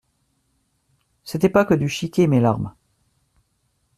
[1.23, 2.73] C’était pas que du chiqué, mes larmes.